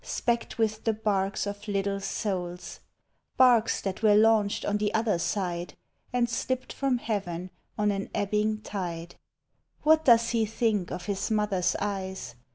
[0.03, 2.79] Specked with the barks of little souls—
[3.37, 5.75] Barks that were launched on the other side,
[6.11, 9.17] And slipi>ed from Heaven on an ebbing tide!
[9.83, 12.33] What does he think of his mother's eyes?